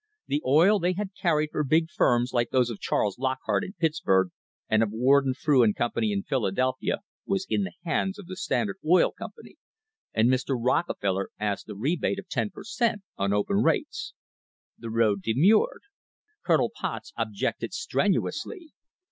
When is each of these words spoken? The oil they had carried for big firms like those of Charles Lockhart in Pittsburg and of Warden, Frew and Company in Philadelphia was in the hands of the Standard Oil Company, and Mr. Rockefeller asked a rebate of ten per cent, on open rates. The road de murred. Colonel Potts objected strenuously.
The 0.25 0.41
oil 0.47 0.79
they 0.79 0.93
had 0.93 1.13
carried 1.13 1.51
for 1.51 1.63
big 1.63 1.91
firms 1.91 2.33
like 2.33 2.49
those 2.49 2.71
of 2.71 2.79
Charles 2.79 3.19
Lockhart 3.19 3.63
in 3.63 3.73
Pittsburg 3.73 4.29
and 4.67 4.81
of 4.81 4.89
Warden, 4.89 5.35
Frew 5.35 5.61
and 5.61 5.75
Company 5.75 6.11
in 6.11 6.23
Philadelphia 6.23 7.01
was 7.27 7.45
in 7.47 7.65
the 7.65 7.73
hands 7.85 8.17
of 8.17 8.25
the 8.25 8.35
Standard 8.35 8.77
Oil 8.83 9.11
Company, 9.11 9.57
and 10.11 10.27
Mr. 10.27 10.57
Rockefeller 10.59 11.29
asked 11.39 11.69
a 11.69 11.75
rebate 11.75 12.17
of 12.17 12.27
ten 12.27 12.49
per 12.49 12.63
cent, 12.63 13.03
on 13.15 13.31
open 13.31 13.57
rates. 13.57 14.15
The 14.75 14.89
road 14.89 15.21
de 15.21 15.35
murred. 15.35 15.81
Colonel 16.43 16.71
Potts 16.75 17.13
objected 17.15 17.71
strenuously. 17.71 18.69